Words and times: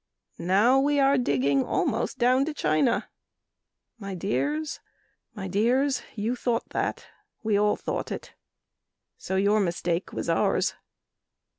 "Now 0.39 0.79
we 0.79 0.99
are 0.99 1.15
digging 1.19 1.63
almost 1.63 2.17
down 2.17 2.43
to 2.45 2.55
China. 2.55 3.07
My 3.99 4.15
dears, 4.15 4.79
my 5.35 5.47
dears, 5.47 6.01
you 6.15 6.35
thought 6.35 6.67
that 6.69 7.05
we 7.43 7.55
all 7.55 7.75
thought 7.75 8.11
it. 8.11 8.33
So 9.19 9.35
your 9.35 9.59
mistake 9.59 10.11
was 10.11 10.27
ours. 10.27 10.73